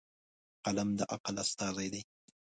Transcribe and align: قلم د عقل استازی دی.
قلم 0.65 0.89
د 0.99 1.01
عقل 1.13 1.35
استازی 1.43 1.87
دی. 1.93 2.01